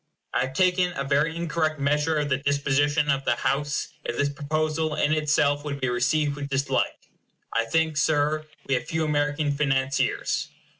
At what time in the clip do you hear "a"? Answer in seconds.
0.93-1.03